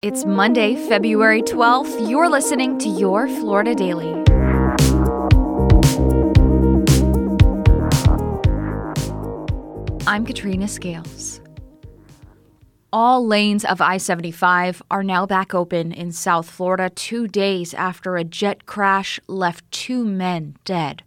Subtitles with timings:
[0.00, 2.08] It's Monday, February 12th.
[2.08, 4.12] You're listening to Your Florida Daily.
[10.06, 11.40] I'm Katrina Scales.
[12.92, 18.16] All lanes of I 75 are now back open in South Florida two days after
[18.16, 21.02] a jet crash left two men dead.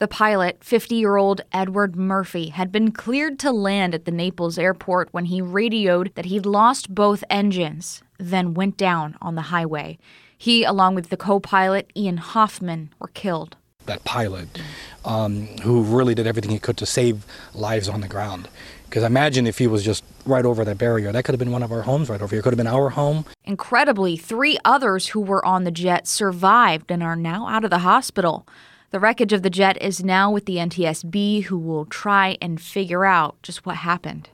[0.00, 4.58] The pilot, 50 year old Edward Murphy, had been cleared to land at the Naples
[4.58, 9.98] airport when he radioed that he'd lost both engines, then went down on the highway.
[10.38, 13.56] He, along with the co pilot, Ian Hoffman, were killed.
[13.86, 14.60] That pilot,
[15.04, 18.48] um, who really did everything he could to save lives on the ground.
[18.84, 21.10] Because imagine if he was just right over that barrier.
[21.12, 22.42] That could have been one of our homes right over here.
[22.42, 23.24] Could have been our home.
[23.44, 27.78] Incredibly, three others who were on the jet survived and are now out of the
[27.78, 28.46] hospital.
[28.90, 33.06] The wreckage of the jet is now with the NTSB, who will try and figure
[33.06, 34.28] out just what happened.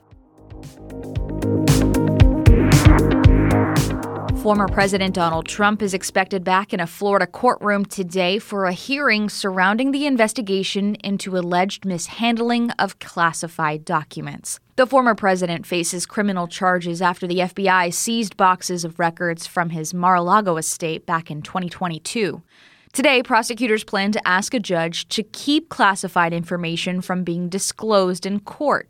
[4.49, 9.29] Former President Donald Trump is expected back in a Florida courtroom today for a hearing
[9.29, 14.59] surrounding the investigation into alleged mishandling of classified documents.
[14.75, 19.93] The former president faces criminal charges after the FBI seized boxes of records from his
[19.93, 22.41] Mar a Lago estate back in 2022.
[22.91, 28.39] Today, prosecutors plan to ask a judge to keep classified information from being disclosed in
[28.39, 28.89] court.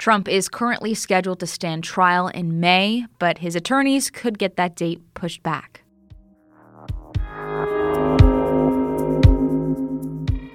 [0.00, 4.74] Trump is currently scheduled to stand trial in May, but his attorneys could get that
[4.74, 5.82] date pushed back.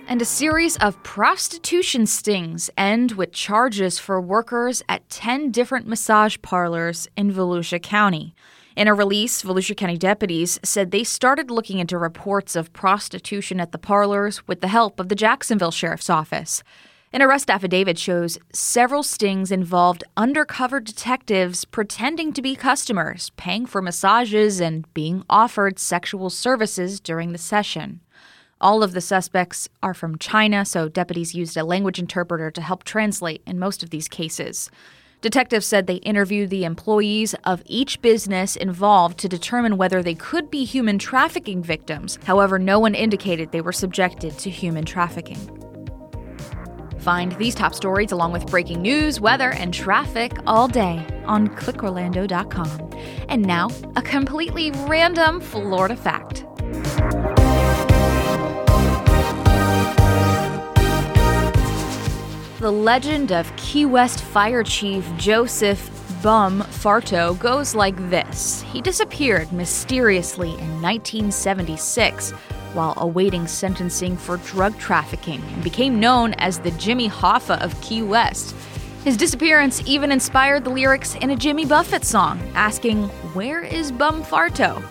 [0.07, 6.37] And a series of prostitution stings end with charges for workers at 10 different massage
[6.41, 8.33] parlors in Volusia County.
[8.75, 13.71] In a release, Volusia County deputies said they started looking into reports of prostitution at
[13.71, 16.63] the parlors with the help of the Jacksonville Sheriff's Office.
[17.15, 23.81] An arrest affidavit shows several stings involved undercover detectives pretending to be customers, paying for
[23.81, 28.01] massages, and being offered sexual services during the session.
[28.59, 32.83] All of the suspects are from China, so deputies used a language interpreter to help
[32.83, 34.69] translate in most of these cases.
[35.21, 40.51] Detectives said they interviewed the employees of each business involved to determine whether they could
[40.51, 42.19] be human trafficking victims.
[42.25, 45.64] However, no one indicated they were subjected to human trafficking.
[47.05, 52.89] Find these top stories along with breaking news, weather, and traffic all day on clickorlando.com.
[53.29, 56.47] And now, a completely random Florida fact.
[62.59, 65.91] The legend of Key West Fire Chief Joseph
[66.23, 68.63] Bum Farto goes like this.
[68.63, 72.33] He disappeared mysteriously in 1976
[72.75, 78.03] while awaiting sentencing for drug trafficking and became known as the Jimmy Hoffa of Key
[78.03, 78.55] West.
[79.03, 84.23] His disappearance even inspired the lyrics in a Jimmy Buffett song, asking, Where is Bum
[84.23, 84.83] Farto?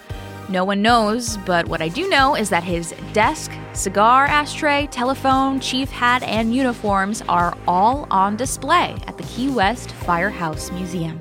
[0.48, 5.58] No one knows, but what I do know is that his desk, cigar ashtray, telephone,
[5.58, 11.20] chief hat, and uniforms are all on display at the Key West Firehouse Museum.